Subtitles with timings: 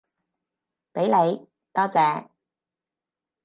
[0.93, 1.11] 畀你，
[1.73, 2.29] 多謝